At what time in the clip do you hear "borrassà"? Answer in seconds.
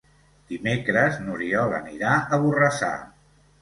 2.47-2.95